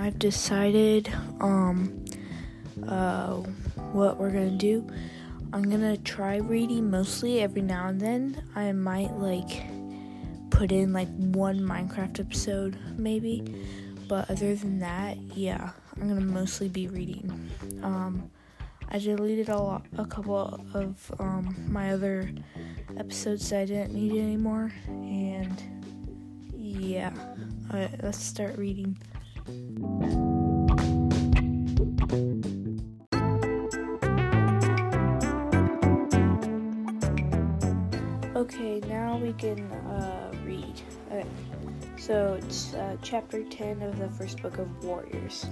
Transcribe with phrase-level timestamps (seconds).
[0.00, 2.04] I've decided um
[2.88, 3.34] uh
[3.92, 4.86] what we're gonna do.
[5.52, 8.42] I'm gonna try reading mostly every now and then.
[8.56, 9.62] I might like
[10.48, 13.62] put in like one Minecraft episode maybe,
[14.08, 15.70] but other than that, yeah,
[16.00, 17.50] I'm gonna mostly be reading.
[17.82, 18.30] Um,
[18.88, 22.30] I deleted a lot, a couple of um, my other
[22.96, 25.62] episodes that I didn't need anymore, and
[26.56, 27.12] yeah,
[27.70, 28.96] alright, let's start reading.
[38.40, 40.80] Okay, now we can uh, read.
[41.12, 41.26] Okay.
[41.98, 45.46] So it's uh, chapter 10 of the first book of Warriors.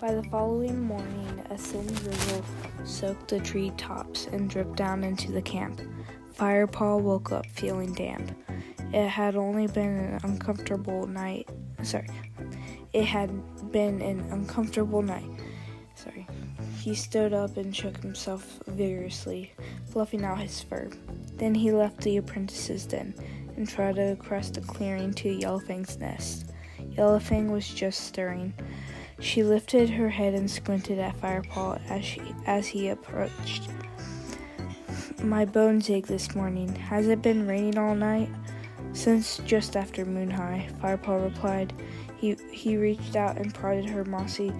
[0.00, 2.44] By the following morning, a thin drizzle
[2.84, 5.80] soaked the tree tops and dripped down into the camp.
[6.34, 8.36] Firepaw woke up feeling damp.
[8.92, 11.48] It had only been an uncomfortable night.
[11.82, 12.08] Sorry.
[12.96, 13.30] It had
[13.72, 15.28] been an uncomfortable night.
[15.96, 16.26] Sorry.
[16.80, 19.52] He stood up and shook himself vigorously,
[19.90, 20.88] fluffing out his fur.
[21.34, 23.12] Then he left the apprentice's den
[23.54, 26.46] and trotted across the clearing to Yellowfang's nest.
[26.96, 28.54] Yellowfang was just stirring.
[29.20, 33.68] She lifted her head and squinted at Firepaw as she as he approached.
[35.22, 36.74] My bones ache this morning.
[36.74, 38.30] Has it been raining all night?
[38.94, 41.74] Since just after moon high, Firepaw replied.
[42.26, 44.52] He he reached out and prodded her mossy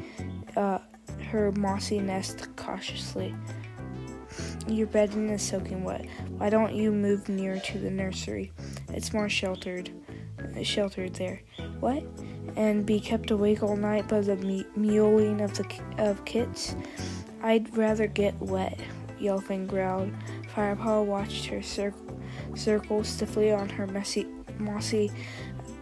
[0.57, 0.79] uh,
[1.31, 3.35] her mossy nest cautiously.
[4.69, 6.07] Your bedding is soaking wet.
[6.39, 8.53] Why don't you move nearer to the nursery?
[8.91, 9.91] It's more sheltered,
[10.63, 11.41] sheltered there.
[11.81, 12.05] What?
[12.55, 15.67] And be kept awake all night by the me- mewling of the
[15.99, 16.77] of kits?
[17.43, 18.79] I'd rather get wet.
[19.21, 20.13] Yellowfang growled.
[20.55, 21.95] Firepaw watched her cir-
[22.55, 24.27] circle stiffly on her messy,
[24.59, 25.11] mossy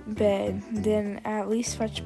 [0.09, 0.63] bed.
[0.73, 2.03] Then at least fetch.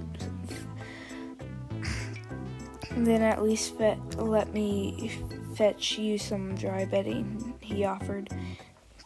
[2.97, 3.75] Then at least
[4.17, 5.13] let me
[5.55, 8.31] fetch you some dry bedding, he offered,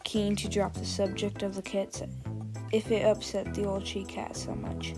[0.03, 2.01] keen to drop the subject of the kits
[2.71, 4.95] if it upset the old she cat so much.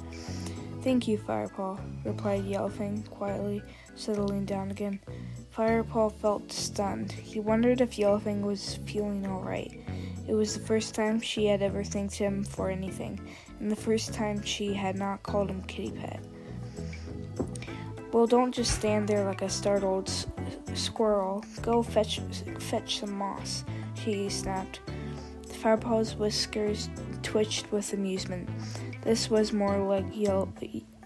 [0.82, 3.64] Thank you, Firepaw, replied Yellowfang quietly,
[3.96, 5.00] settling down again.
[5.56, 7.12] Firepaw felt stunned.
[7.12, 9.82] He wondered if Yellowfang was feeling all right.
[10.28, 13.20] It was the first time she had ever thanked him for anything,
[13.60, 16.24] and the first time she had not called him kitty pet.
[18.12, 20.28] Well, don't just stand there like a startled s-
[20.74, 21.44] squirrel.
[21.62, 22.22] Go fetch
[22.60, 24.80] fetch some moss, she snapped.
[25.48, 26.90] Firepaw's whiskers
[27.24, 28.50] twitched with amusement.
[29.02, 30.54] This was more like yell,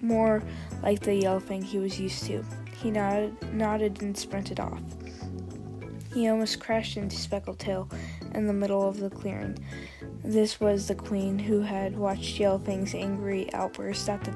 [0.01, 0.43] more
[0.83, 2.43] like the Yellowfang he was used to.
[2.75, 4.81] He nodded, nodded and sprinted off.
[6.13, 7.91] He almost crashed into Speckletail
[8.33, 9.57] in the middle of the clearing.
[10.23, 14.33] This was the queen who had watched Yellowfang's angry outburst at the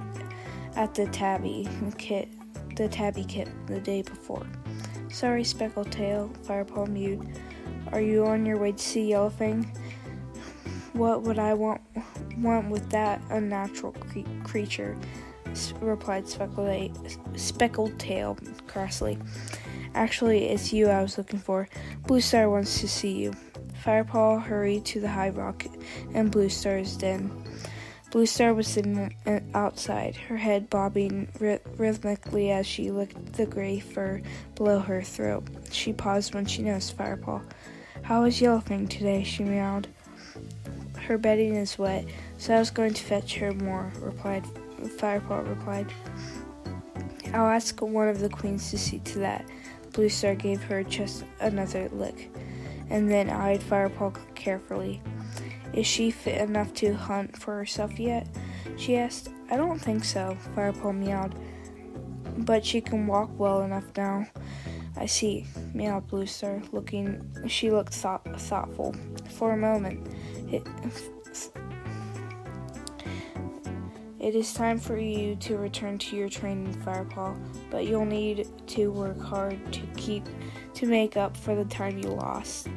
[0.76, 1.68] at the tabby
[1.98, 2.30] kit
[2.76, 4.46] the tabby kit the day before.
[5.10, 7.28] Sorry, Speckletail, Firepaw mewed.
[7.92, 9.68] Are you on your way to see Yellowfang?
[10.94, 11.82] What would I want
[12.38, 14.98] want with that unnatural cre- creature?
[15.52, 19.20] S- replied Speckletail crossly.
[19.94, 21.68] Actually, it's you I was looking for.
[22.08, 23.34] Blue Star wants to see you.
[23.84, 25.66] Firepaw hurried to the high rock
[26.14, 27.44] in Blue Star's den.
[28.12, 33.80] Blue Star was sitting uh, outside, her head bobbing rhythmically as she licked the gray
[33.80, 34.22] fur
[34.54, 35.48] below her throat.
[35.72, 37.42] She paused when she noticed Firepaw.
[38.04, 39.24] How is Yellowfang today?
[39.24, 39.88] she meowed.
[40.96, 42.06] Her bedding is wet,
[42.38, 44.46] so I was going to fetch her more, replied
[44.98, 45.92] Firepaw replied.
[47.34, 49.44] I'll ask one of the queens to see to that.
[49.92, 52.30] Blue Star gave her just another lick,
[52.90, 55.02] and then eyed Firepaw carefully.
[55.74, 58.28] Is she fit enough to hunt for herself yet?
[58.78, 59.30] She asked.
[59.50, 61.36] I don't think so, Firepaw meowed.
[62.38, 64.28] But she can walk well enough now.
[64.96, 68.96] I see, meowed Blue Star, looking she looked thought, thoughtful.
[69.30, 70.08] For a moment.
[70.52, 70.68] It,
[74.20, 77.36] it is time for you to return to your training, Firepaw,
[77.72, 80.28] but you'll need to work hard to keep
[80.76, 82.68] to make up for the time you lost.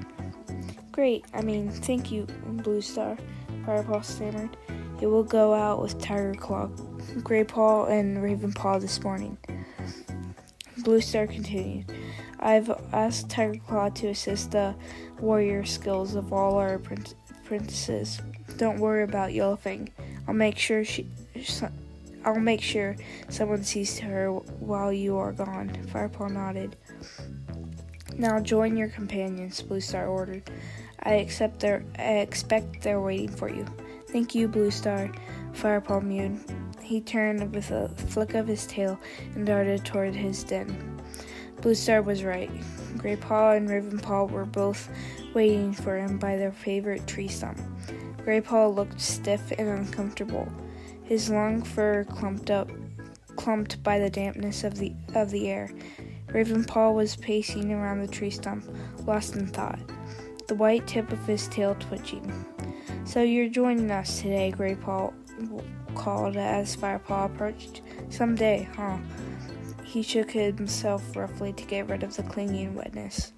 [0.93, 3.17] Great, I mean, thank you, Blue Star,
[3.65, 4.57] Firepaw stammered.
[5.01, 6.69] It will go out with Tiger Claw,
[7.19, 9.37] Graypaw, and Ravenpaw this morning.
[10.79, 11.93] Blue Star continued.
[12.41, 14.75] I've asked Tiger Claw to assist the
[15.21, 18.21] warrior skills of all our apprentices.
[18.57, 19.91] Don't worry about Yellowfang.
[20.29, 21.07] I'll make sure she.
[22.25, 22.97] I'll make sure
[23.29, 25.71] someone sees her while you are gone.
[25.93, 26.77] Firepaw nodded.
[28.19, 30.51] Now join your companions, Blue Star ordered.
[31.03, 33.67] I accept their I expect they're waiting for you.
[34.09, 35.11] Thank you, Blue Star.
[35.53, 36.41] Firepaw mewed.
[36.81, 38.99] He turned with a flick of his tail
[39.35, 41.01] and darted toward his den.
[41.61, 42.51] Blue Star was right.
[42.97, 44.89] Gray Paw and Raven Paw were both
[45.35, 47.61] waiting for him by their favorite tree stump.
[48.25, 50.49] Gray Paw looked stiff and uncomfortable,
[51.05, 52.71] his long fur clumped up,
[53.37, 55.71] clumped by the dampness of the of the air.
[56.33, 58.65] Raven Paw was pacing around the tree stump,
[59.07, 59.79] lost in thought,
[60.49, 62.45] the white tip of his tail twitching.
[63.05, 65.11] So you're joining us today, Gray Paw
[65.95, 67.83] called as Firepaw approached.
[68.11, 68.99] Someday, huh?
[69.85, 73.33] He shook himself roughly to get rid of the clinging wetness.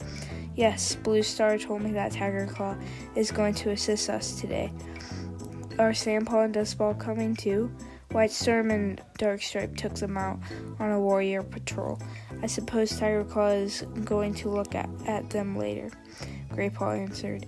[0.57, 2.77] Yes, Blue Star told me that Tiger Claw
[3.15, 4.73] is going to assist us today.
[5.79, 7.71] Are Sandpaw and Dustpaw coming too?
[8.11, 10.41] White Storm and Darkstripe took them out
[10.81, 12.01] on a warrior patrol.
[12.43, 15.91] I suppose Tiger Claw is going to look at, at them later.
[16.51, 17.47] Graypaw answered.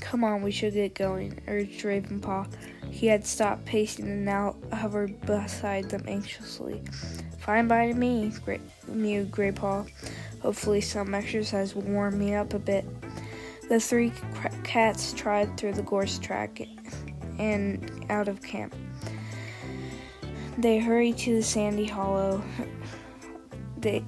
[0.00, 2.52] Come on, we should get going, urged Ravenpaw.
[2.90, 6.82] He had stopped pacing and now hovered beside them anxiously.
[7.38, 9.88] Fine by me, Gray, mewed Graypaw.
[10.40, 12.84] Hopefully, some exercise will warm me up a bit.
[13.68, 14.12] The three
[14.64, 16.60] cats trod through the gorse track
[17.38, 18.74] and out of camp.
[20.58, 22.42] They hurried to the sandy hollow.
[23.80, 24.04] They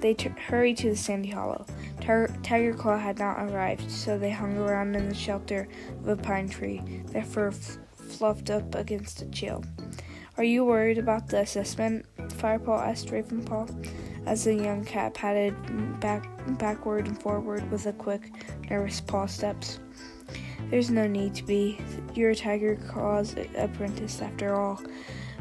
[0.00, 1.64] they t- hurried to the sandy hollow.
[2.00, 5.68] Tar- Tiger Claw had not arrived, so they hung around in the shelter
[6.00, 9.64] of a pine tree, their fur f- fluffed up against a chill.
[10.36, 12.04] Are you worried about the assessment?
[12.18, 15.54] Firepaw asked Ravenpaw, as the young cat padded
[16.00, 16.28] back
[16.58, 18.30] backward and forward with a quick,
[18.68, 19.80] nervous paw steps.
[20.70, 21.78] There's no need to be.
[22.14, 24.80] You're Tiger Claw's apprentice, after all.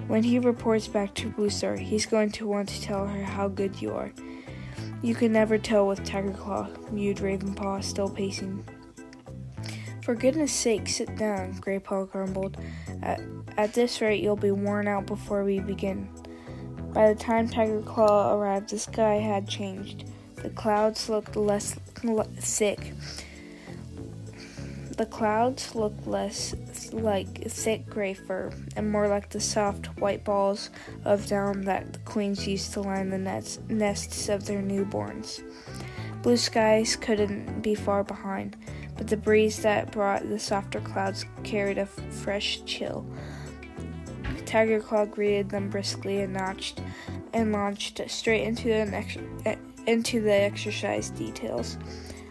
[0.08, 3.48] When he reports back to Blue Star, he's going to want to tell her how
[3.48, 4.12] good you are.
[5.02, 8.64] You can never tell with Tiger Claw, mewed Ravenpaw, still pacing.
[10.04, 12.58] For goodness sake, sit down, Graypaw grumbled.
[13.02, 13.22] At,
[13.58, 16.08] at this rate, you'll be worn out before we begin.
[16.94, 20.06] By the time Tiger Claw arrived, the sky had changed.
[20.36, 21.74] The clouds looked less
[22.40, 22.94] thick.
[24.98, 26.56] The clouds looked less
[26.94, 30.70] like thick gray fur and more like the soft white balls
[31.04, 35.44] of down that the queens used to line the nets, nests of their newborns.
[36.22, 38.56] Blue skies couldn't be far behind,
[38.96, 43.06] but the breeze that brought the softer clouds carried a fresh chill.
[44.46, 46.80] Tiger Claw greeted them briskly and notched
[47.34, 49.18] and launched straight into ex-
[49.86, 51.78] into the exercise details.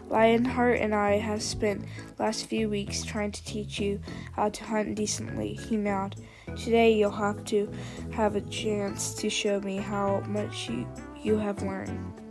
[0.09, 1.85] Lionheart and I have spent
[2.15, 3.99] the last few weeks trying to teach you
[4.33, 6.15] how to hunt decently, he meowed.
[6.55, 7.71] Today you'll have to
[8.11, 10.87] have a chance to show me how much you,
[11.21, 12.21] you have learned.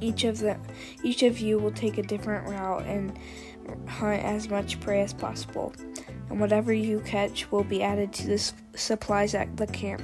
[0.00, 0.62] Each of them
[1.02, 3.18] each of you will take a different route and
[3.88, 5.72] hunt as much prey as possible.
[6.28, 10.02] And whatever you catch will be added to the supplies at the camp.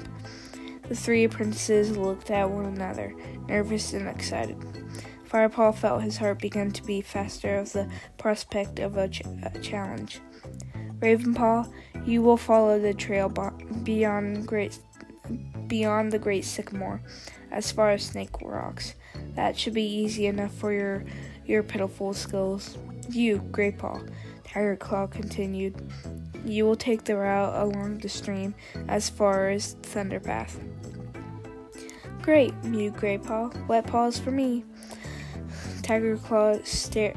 [0.88, 3.14] The three apprentices looked at one another,
[3.48, 4.56] nervous and excited.
[5.32, 7.88] Firepaw felt his heart begin to beat faster of the
[8.18, 10.20] prospect of a, ch- a challenge.
[10.98, 11.72] Ravenpaw,
[12.04, 13.30] you will follow the trail
[13.82, 14.78] beyond great
[15.68, 17.00] beyond the great sycamore,
[17.50, 18.94] as far as Snake Rocks.
[19.34, 21.04] That should be easy enough for your
[21.46, 22.76] your pitiful skills.
[23.08, 24.12] You, Graypaw,
[24.44, 25.90] Tiger Claw continued.
[26.44, 28.54] You will take the route along the stream
[28.86, 30.60] as far as Thunderpath.
[32.20, 33.66] Great, mewed Graypaw.
[33.66, 34.64] Wet paws for me.
[35.82, 37.14] Tiger Claw stare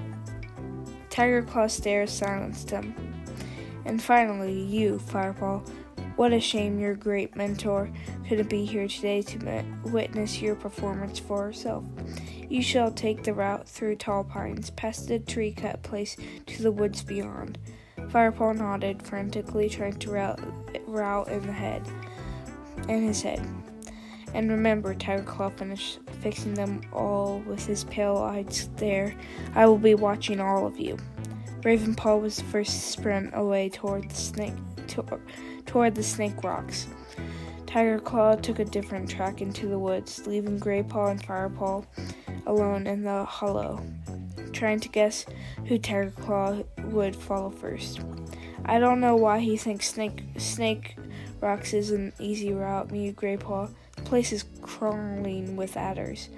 [1.10, 2.96] Tiger Claw stare silenced him.
[3.86, 5.66] And finally, you, Firepaw.
[6.16, 7.92] What a shame your great mentor
[8.28, 11.84] couldn't be here today to witness your performance for herself.
[12.50, 16.72] You shall take the route through tall pines, past the tree cut place to the
[16.72, 17.58] woods beyond.
[17.98, 20.40] Firepaw nodded, frantically trying to route,
[20.88, 21.86] route in the head,
[22.88, 23.46] in his head.
[24.34, 29.14] And remember, Tiger Claw finished fixing them all with his pale-eyed stare.
[29.54, 30.98] I will be watching all of you.
[31.62, 34.56] Ravenpaw was the first to sprint away toward the snake
[34.88, 35.06] to,
[35.68, 36.88] toward the snake rocks.
[37.68, 41.86] Tiger Claw took a different track into the woods, leaving Graypaw and Firepaw
[42.48, 43.84] alone in the hollow,
[44.52, 45.28] trying to guess
[45.68, 48.00] who Tiger Claw would follow first.
[48.66, 50.98] I don't know why he thinks Snake Snake
[51.40, 53.70] Rocks is an easy route, mewed Graypaw.
[54.06, 56.30] Place is crawling with adders.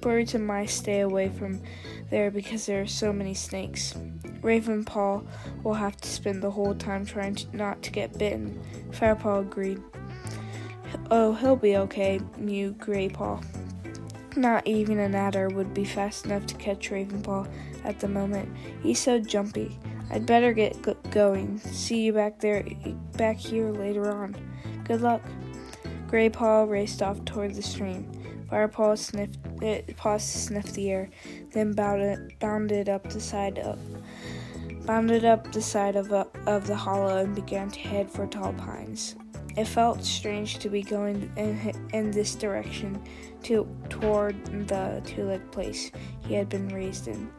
[0.00, 1.60] Birds and mice stay away from
[2.10, 3.94] there because there are so many snakes.
[4.40, 5.24] Raven Ravenpaw
[5.62, 8.60] will have to spend the whole time trying to not to get bitten.
[8.90, 9.80] Firepaw agreed.
[11.10, 13.44] Oh, he'll be okay, mewed Graypaw.
[14.36, 17.48] Not even an adder would be fast enough to catch Ravenpaw
[17.84, 18.48] at the moment.
[18.82, 19.78] He's so jumpy.
[20.10, 21.58] I'd better get going.
[21.58, 22.64] See you back there,
[23.16, 24.34] back here later on.
[24.84, 25.22] Good luck.
[26.12, 28.06] Gray Paw raced off toward the stream.
[28.50, 31.08] Firepaw sniffed, it, paused to sniff the air,
[31.52, 33.78] then bounded, bounded up the side of,
[34.84, 38.52] bounded up the side of, a, of the hollow and began to head for tall
[38.52, 39.16] pines.
[39.56, 43.02] It felt strange to be going in, in this direction
[43.44, 45.90] to, toward the two-leg place
[46.28, 47.32] he had been raised in.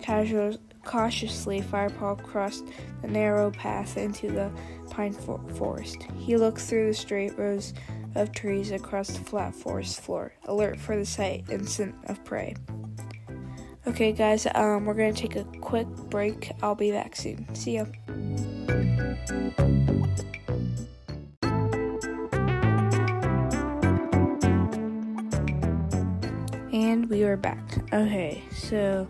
[0.00, 2.64] Casual, cautiously, Firepaw crossed
[3.02, 4.50] the narrow path into the
[4.88, 5.98] pine for- forest.
[6.18, 7.74] He looked through the straight rows
[8.16, 12.54] of trees across the flat forest floor, alert for the sight and scent of prey.
[13.86, 16.50] Okay, guys, um, we're gonna take a quick break.
[16.62, 17.46] I'll be back soon.
[17.54, 17.84] See ya.
[26.72, 27.62] And we are back.
[27.92, 29.06] Okay, so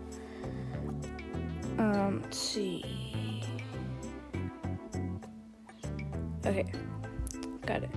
[1.79, 2.83] um let's see.
[6.45, 6.65] Okay.
[7.65, 7.89] Got it.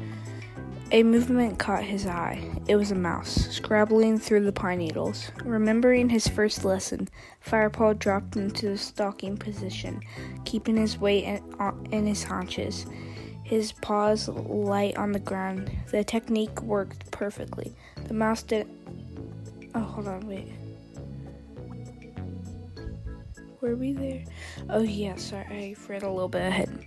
[0.93, 2.43] A movement caught his eye.
[2.67, 5.31] It was a mouse, scrabbling through the pine needles.
[5.45, 7.09] Remembering his first lesson,
[7.41, 10.01] Firepaw dropped into the stalking position,
[10.45, 11.41] keeping his weight
[11.93, 12.87] in, his haunches
[13.51, 15.73] his paws light on the ground.
[15.91, 17.75] The technique worked perfectly.
[18.07, 18.69] The mouse did.
[19.75, 20.53] Oh, hold on, wait.
[23.61, 24.25] Were we there?
[24.69, 26.87] Oh, yeah, sorry, I read a little bit ahead.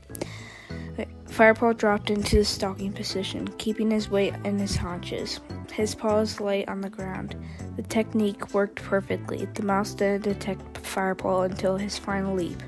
[1.33, 5.39] Firepaw dropped into the stalking position, keeping his weight in his haunches.
[5.71, 7.35] His paws lay on the ground.
[7.75, 9.47] The technique worked perfectly.
[9.55, 12.61] The mouse didn't detect Firepaw until his final leap.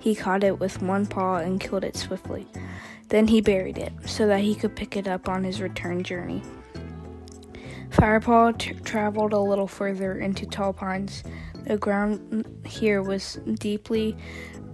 [0.00, 2.48] He caught it with one paw and killed it swiftly.
[3.08, 6.42] Then he buried it so that he could pick it up on his return journey.
[7.90, 11.22] Firepaw t- traveled a little further into tall pines.
[11.64, 14.16] The ground here was deeply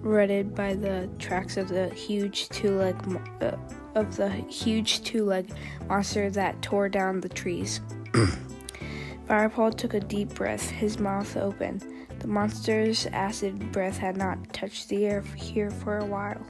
[0.05, 2.95] rutted by the tracks of the huge two-leg
[3.41, 3.57] uh,
[3.95, 5.51] of the huge two-leg
[5.89, 7.81] monster that tore down the trees.
[9.29, 11.81] Firepaw took a deep breath, his mouth open.
[12.19, 16.45] The monster's acid breath had not touched the air here for a while.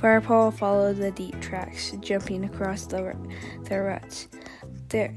[0.00, 3.14] Firepaw followed the deep tracks, jumping across the,
[3.68, 4.28] the ruts.
[4.88, 5.14] There.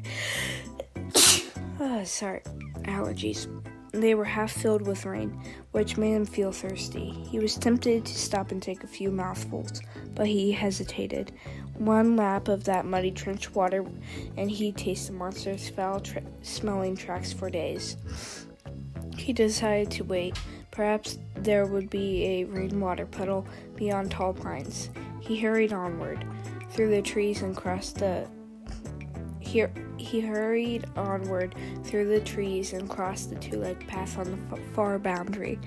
[1.79, 2.41] oh, sorry,
[2.83, 3.47] allergies.
[3.91, 5.41] They were half filled with rain,
[5.71, 7.09] which made him feel thirsty.
[7.29, 9.81] He was tempted to stop and take a few mouthfuls,
[10.13, 11.31] but he hesitated.
[11.77, 13.85] One lap of that muddy trench water,
[14.37, 17.97] and he'd taste the monster's foul tra- smelling tracks for days.
[19.17, 20.37] He decided to wait.
[20.71, 24.91] Perhaps there would be a rainwater puddle beyond tall pines.
[25.19, 26.25] He hurried onward
[26.69, 28.27] through the trees and crossed the.
[29.49, 29.65] He,
[29.97, 35.57] he hurried onward through the trees and crossed the two-legged path on the far boundary.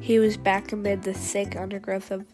[0.00, 2.26] He was back amid the thick undergrowth of,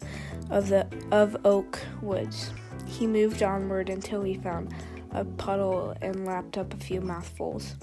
[0.49, 2.49] of the of oak woods.
[2.87, 4.73] He moved onward until he found
[5.11, 7.75] a puddle and lapped up a few mouthfuls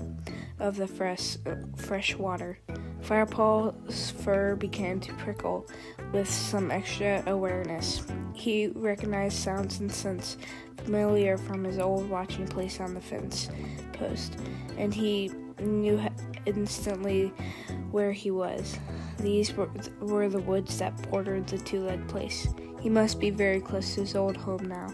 [0.58, 2.58] of the fresh, uh, fresh water.
[3.02, 5.68] Firepaw's fur began to prickle
[6.12, 8.02] with some extra awareness.
[8.34, 10.36] He recognized sounds and scents
[10.84, 13.48] familiar from his old watching place on the fence
[13.92, 14.36] post,
[14.78, 16.00] and he knew
[16.46, 17.32] instantly
[17.90, 18.78] where he was.
[19.18, 22.48] These were, the woods that bordered the two leg place.
[22.80, 24.92] He must be very close to his old home now.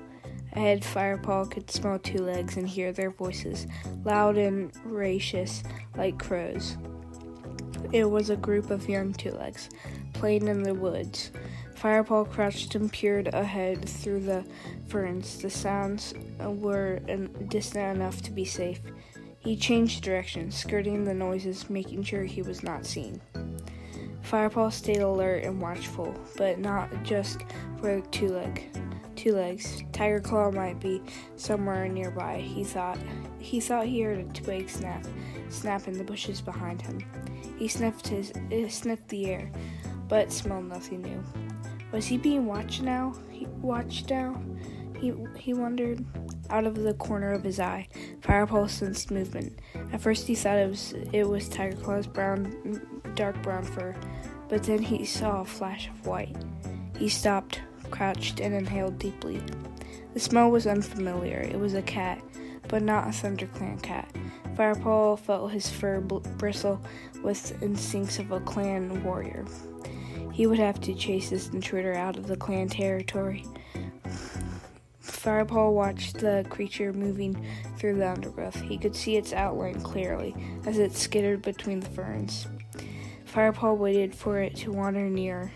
[0.52, 3.66] Ahead, Firepaw could smell two legs and hear their voices,
[4.04, 5.62] loud and raucous
[5.96, 6.76] like crows.
[7.92, 9.70] It was a group of young two legs,
[10.12, 11.30] playing in the woods.
[11.80, 14.44] Firepaw crouched and peered ahead through the
[14.88, 15.38] ferns.
[15.38, 16.98] The sounds were
[17.48, 18.80] distant enough to be safe.
[19.38, 23.20] He changed direction, skirting the noises, making sure he was not seen.
[24.22, 27.38] Firepaw stayed alert and watchful, but not just
[27.80, 28.64] for two leg
[29.18, 29.82] two legs.
[29.92, 31.02] Tiger Claw might be
[31.36, 32.98] somewhere nearby, he thought.
[33.40, 35.04] He thought he heard a twig snap,
[35.48, 37.00] snap in the bushes behind him.
[37.58, 39.50] He sniffed his uh, sniffed the air,
[40.08, 41.47] but smelled nothing new.
[41.92, 43.14] Was he being watched now?
[43.30, 44.40] He watched now?
[45.00, 46.04] He he wondered.
[46.50, 47.88] Out of the corner of his eye,
[48.22, 49.58] Firepaw sensed movement.
[49.92, 52.80] At first, he thought it was it was Tiger Claw's brown,
[53.14, 53.94] dark brown fur,
[54.48, 56.36] but then he saw a flash of white.
[56.96, 59.42] He stopped, crouched, and inhaled deeply.
[60.14, 61.40] The smell was unfamiliar.
[61.40, 62.22] It was a cat,
[62.68, 64.10] but not a ThunderClan cat.
[64.56, 66.80] Firepaw felt his fur bl- bristle
[67.22, 69.44] with the instincts of a clan warrior.
[70.38, 73.44] He would have to chase this intruder out of the clan territory.
[75.02, 77.44] Firepaw watched the creature moving
[77.76, 78.60] through the undergrowth.
[78.60, 82.46] He could see its outline clearly as it skittered between the ferns.
[83.24, 85.50] Firepaw waited for it to wander near.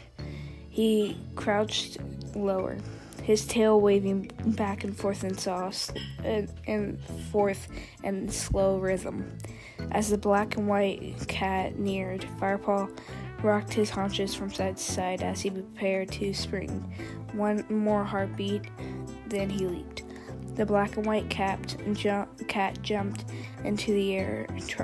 [0.69, 1.99] He crouched
[2.35, 2.77] lower,
[3.23, 7.69] his tail waving back and forth in and forth
[8.03, 9.39] in slow rhythm.
[9.93, 12.89] As the black and white cat neared, Firepaw
[13.43, 16.71] rocked his haunches from side to side as he prepared to spring.
[17.33, 18.65] One more heartbeat,
[19.27, 20.03] then he leaped.
[20.57, 21.77] The black and white cat,
[22.49, 23.25] cat jumped
[23.65, 24.83] into the air, tr-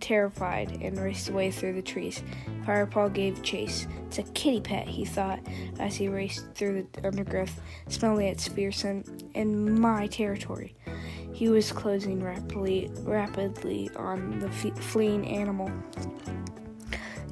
[0.00, 2.22] terrified, and raced away through the trees.
[2.66, 3.86] Firepaw gave chase.
[4.06, 5.40] It's a kitty pet, he thought,
[5.78, 10.74] as he raced through the undergrowth, smelling its scent in my territory.
[11.32, 15.70] He was closing rapidly, rapidly on the fleeing animal.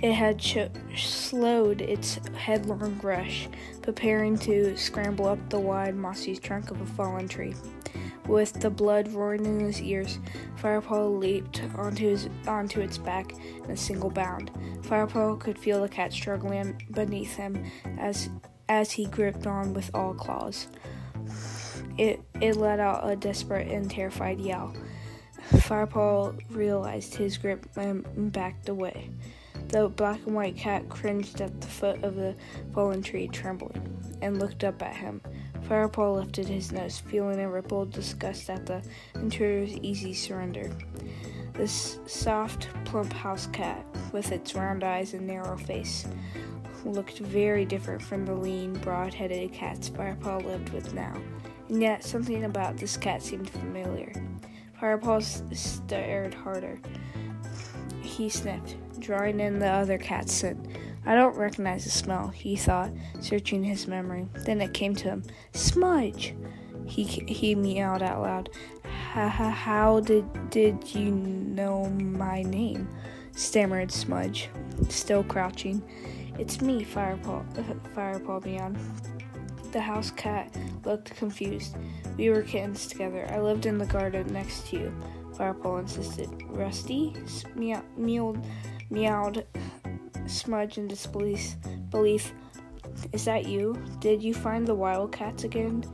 [0.01, 3.49] It had ch- slowed its headlong rush,
[3.83, 7.55] preparing to scramble up the wide, mossy trunk of a fallen tree.
[8.29, 10.19] With the blood roaring in his ears,
[10.57, 13.33] Firepaw leaped onto, his, onto its back
[13.65, 14.51] in a single bound.
[14.83, 17.65] Firepaw could feel the cat struggling beneath him
[17.99, 18.29] as,
[18.69, 20.69] as he gripped on with all claws.
[21.97, 24.77] It, it let out a desperate and terrified yell.
[25.51, 29.11] Firepaw realized his grip and backed away.
[29.69, 32.35] The black and white cat cringed at the foot of the
[32.73, 35.21] fallen tree, trembling, and looked up at him.
[35.69, 38.83] Firepaw lifted his nose, feeling a ripple of disgust at the
[39.17, 40.71] intruder's easy surrender.
[41.53, 46.07] This soft, plump house cat, with its round eyes and narrow face,
[46.87, 51.15] looked very different from the lean, broad headed cats Firepaw lived with now.
[51.69, 54.15] And yet, something about this cat seemed familiar.
[54.81, 55.21] Firepaw
[55.55, 56.81] stared harder.
[58.01, 60.67] He sniffed drawing in the other cat's scent.
[61.07, 62.91] I don't recognize the smell, he thought,
[63.21, 64.29] searching his memory.
[64.45, 65.23] Then it came to him.
[65.53, 66.35] Smudge!
[66.87, 68.51] He, he meowed out loud.
[69.13, 69.51] Ha ha!
[69.51, 72.89] How did, did you know my name?
[73.33, 74.49] stammered Smudge,
[74.89, 75.83] still crouching.
[76.39, 77.45] It's me, Firepaw,
[77.95, 78.77] Firepaw Beyond.
[79.73, 81.77] The house cat looked confused.
[82.17, 83.29] We were kittens together.
[83.31, 84.95] I lived in the garden next to you,
[85.35, 86.29] Firepaw insisted.
[86.49, 87.15] Rusty?
[87.55, 88.43] Meow, meowed
[88.91, 89.47] meowed
[90.29, 91.57] Smudge in disbelief.
[91.91, 92.33] Belief.
[93.13, 93.81] Is that you?
[94.01, 95.85] Did you find the wildcats again?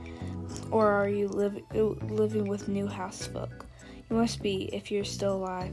[0.71, 3.65] Or are you li- living with new housefolk?
[4.11, 5.73] You must be if you're still alive.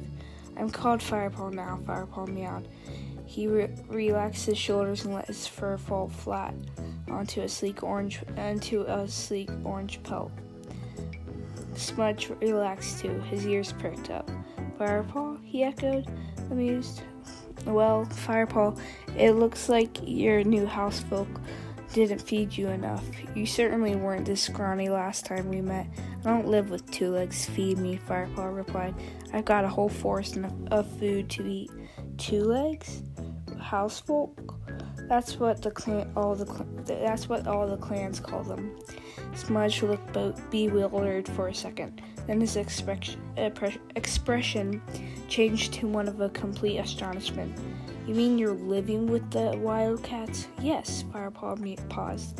[0.58, 2.68] I'm called Firepaw now, Firepaw meowed.
[3.26, 6.54] He re- relaxed his shoulders and let his fur fall flat
[7.10, 10.32] onto a sleek orange onto a sleek orange pelt.
[11.76, 13.20] Smudge relaxed too.
[13.22, 14.30] His ears pricked up.
[14.78, 15.38] Firepaw?
[15.44, 16.08] he echoed,
[16.50, 17.02] amused.
[17.65, 18.80] Well, Firepaw,
[19.17, 21.28] it looks like your new housefolk
[21.93, 23.04] didn't feed you enough.
[23.36, 25.88] You certainly weren't this scrawny last time we met.
[26.21, 27.45] I don't live with two legs.
[27.45, 28.95] Feed me, Firepaw replied.
[29.34, 30.38] I've got a whole forest
[30.71, 31.71] of food to eat.
[32.17, 33.04] Two legs?
[33.58, 34.58] Housefolk?
[35.08, 36.45] That's what the clan, all the
[36.86, 38.78] that's what all the clans call them.
[39.36, 40.17] Smudge looked
[40.50, 42.02] bewildered for a second.
[42.32, 43.20] Then his expression,
[43.98, 44.82] expression
[45.28, 47.60] changed to one of a complete astonishment.
[48.08, 50.48] You mean you're living with the wildcats?
[50.62, 52.39] Yes, Firepaw paused.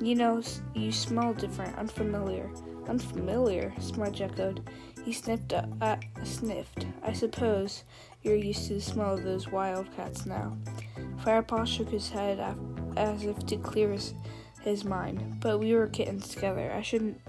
[0.00, 0.40] You know,
[0.74, 2.48] you smell different, unfamiliar.
[2.88, 4.66] Unfamiliar, Smudge echoed.
[5.04, 6.86] He sniffed, uh, uh, sniffed.
[7.02, 7.84] I suppose
[8.22, 10.56] you're used to the smell of those wildcats now.
[11.22, 12.40] Firepaw shook his head
[12.96, 14.14] as if to clear his,
[14.62, 15.40] his mind.
[15.40, 16.72] But we were kittens together.
[16.74, 17.20] I shouldn't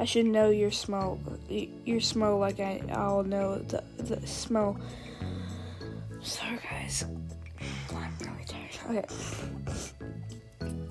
[0.00, 1.20] I should know your smell.
[1.48, 4.76] Your smell like I, I'll know the the smell.
[6.22, 7.04] Sorry, guys.
[7.94, 8.78] I'm really tired.
[8.90, 9.04] Okay.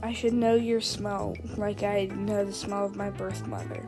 [0.02, 3.86] I should know your smell like I know the smell of my birth mother.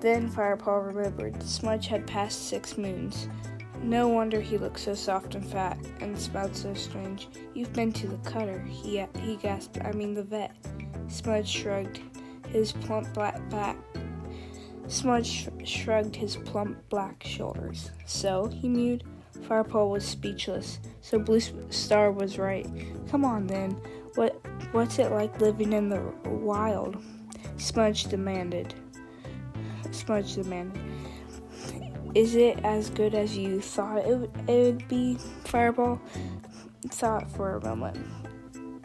[0.00, 3.28] Then Firepaw remembered Smudge had passed six moons.
[3.82, 7.28] No wonder he looked so soft and fat and smelled so strange.
[7.54, 9.80] You've been to the cutter, he, he gasped.
[9.82, 10.54] I mean the vet.
[11.08, 12.00] Smudge shrugged
[12.50, 13.76] his plump black back
[14.88, 17.90] Smudge shrugged his plump black shoulders.
[18.06, 19.04] So, he mewed.
[19.42, 20.80] Firepaw was speechless.
[21.02, 22.66] So Blue Star was right.
[23.10, 23.72] Come on then.
[24.14, 24.40] What
[24.72, 26.96] what's it like living in the wild?
[27.56, 28.74] Smudge demanded.
[29.90, 30.80] Smudge demanded.
[32.14, 35.18] Is it as good as you thought it, would, it would be?
[35.44, 36.00] Firepaw
[36.88, 37.98] thought for a moment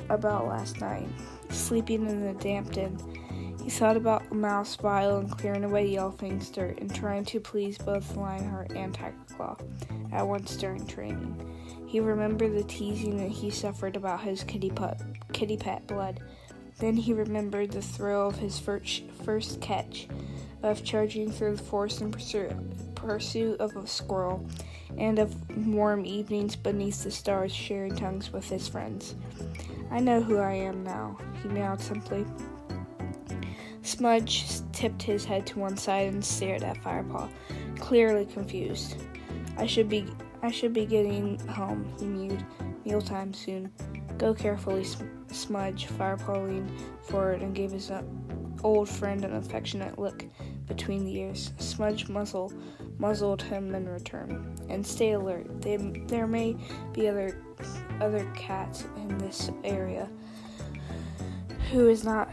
[0.09, 1.07] about last night,
[1.49, 2.97] sleeping in the damp den
[3.63, 8.17] he thought about Mouse Bile and clearing away Yellowfang's dirt and trying to please both
[8.17, 9.57] Lionheart and Tigerclaw
[10.11, 11.87] at once during training.
[11.87, 14.69] He remembered the teasing that he suffered about his kitty,
[15.31, 16.19] kitty pet blood.
[16.79, 20.09] Then he remembered the thrill of his first, first catch,
[20.61, 22.51] of charging through the forest in pursuit,
[22.95, 24.45] pursuit of a squirrel,
[24.97, 29.15] and of warm evenings beneath the stars sharing tongues with his friends.
[29.89, 32.25] I know who I am now, he meowed simply.
[33.83, 37.29] Smudge tipped his head to one side and stared at Firepaw,
[37.79, 38.95] clearly confused.
[39.57, 40.07] I should be
[40.41, 42.43] I should be getting home, he mewed.
[42.85, 43.71] Mealtime soon.
[44.17, 44.85] Go carefully,
[45.31, 45.87] Smudge.
[45.87, 48.03] Firepaw leaned forward and gave his uh,
[48.61, 50.25] old friend an affectionate look
[50.67, 51.53] between the ears.
[51.59, 52.51] Smudge muzzle,
[52.97, 54.53] muzzled him in return.
[54.69, 55.61] And stay alert.
[55.61, 56.57] They, there may
[56.91, 57.37] be other
[58.01, 60.09] other cats in this area
[61.71, 62.29] who is not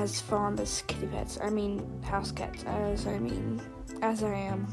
[0.00, 1.38] as fond as kitty pets.
[1.42, 2.64] I mean house cats.
[2.64, 3.60] As I mean
[4.00, 4.66] as I am.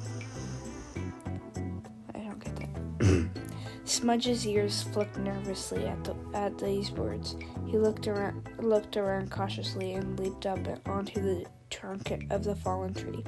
[2.15, 3.29] I don't get that.
[3.83, 7.35] Smudge's ears flicked nervously at the, at these words.
[7.67, 12.93] He looked around looked around cautiously and leaped up onto the trunk of the fallen
[12.93, 13.23] tree.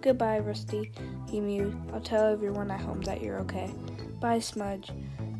[0.00, 0.92] Goodbye, Rusty,
[1.28, 1.76] he mewed.
[1.92, 3.70] I'll tell everyone at home that you're okay.
[4.20, 4.90] Bye, Smudge,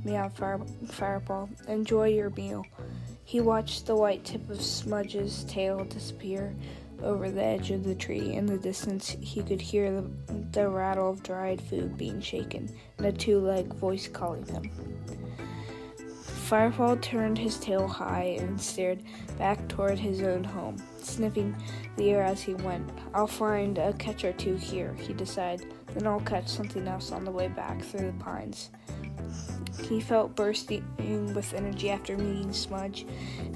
[0.05, 1.69] meowed Fire, Firepaw.
[1.69, 2.65] Enjoy your meal.
[3.33, 6.55] He watched the white tip of Smudge's tail disappear
[7.03, 8.35] over the edge of the tree.
[8.35, 10.11] In the distance, he could hear the,
[10.51, 12.69] the rattle of dried food being shaken
[12.99, 14.71] and a two legged voice calling him.
[16.47, 19.03] Firepaw turned his tail high and stared
[19.39, 21.57] back toward his own home, sniffing
[21.97, 22.87] the air as he went.
[23.15, 27.25] I'll find a catch or two here, he decided, then I'll catch something else on
[27.25, 28.69] the way back through the pines.
[29.89, 33.07] He felt bursting with energy after meeting Smudge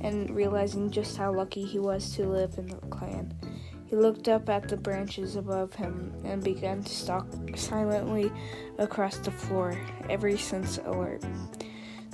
[0.03, 3.35] and realizing just how lucky he was to live in the clan.
[3.87, 8.33] He looked up at the branches above him and began to stalk silently
[8.79, 9.79] across the floor,
[10.11, 11.25] every sense alert.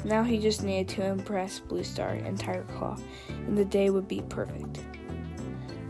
[0.05, 4.09] Now he just needed to impress Blue Star and Tiger Claw, and the day would
[4.09, 4.81] be perfect.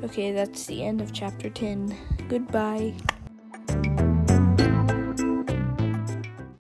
[0.05, 1.97] Okay, that's the end of chapter 10.
[2.29, 2.95] Goodbye.